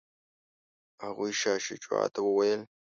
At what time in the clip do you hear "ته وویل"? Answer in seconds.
2.13-2.61